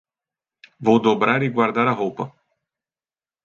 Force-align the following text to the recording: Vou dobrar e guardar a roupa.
Vou 0.85 0.97
dobrar 1.07 1.39
e 1.47 1.53
guardar 1.55 1.87
a 1.89 1.97
roupa. 2.01 2.23